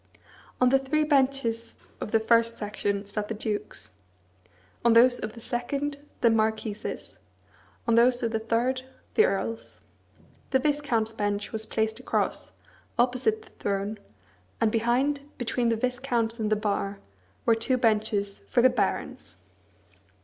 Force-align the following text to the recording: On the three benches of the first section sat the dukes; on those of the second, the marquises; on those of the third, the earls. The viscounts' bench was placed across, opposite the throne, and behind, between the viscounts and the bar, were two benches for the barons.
On 0.59 0.69
the 0.69 0.79
three 0.79 1.03
benches 1.03 1.75
of 1.99 2.09
the 2.09 2.19
first 2.19 2.57
section 2.57 3.05
sat 3.05 3.27
the 3.27 3.35
dukes; 3.35 3.91
on 4.83 4.93
those 4.93 5.19
of 5.19 5.33
the 5.33 5.39
second, 5.39 5.99
the 6.21 6.31
marquises; 6.31 7.19
on 7.87 7.93
those 7.93 8.23
of 8.23 8.31
the 8.31 8.39
third, 8.39 8.81
the 9.13 9.25
earls. 9.25 9.81
The 10.49 10.57
viscounts' 10.57 11.13
bench 11.13 11.51
was 11.51 11.67
placed 11.67 11.99
across, 11.99 12.51
opposite 12.97 13.43
the 13.43 13.51
throne, 13.59 13.99
and 14.59 14.71
behind, 14.71 15.19
between 15.37 15.69
the 15.69 15.75
viscounts 15.75 16.39
and 16.39 16.49
the 16.51 16.55
bar, 16.55 16.97
were 17.45 17.53
two 17.53 17.77
benches 17.77 18.39
for 18.49 18.63
the 18.63 18.71
barons. 18.71 19.35